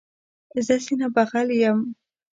[0.65, 1.79] زه سینه بغل یم.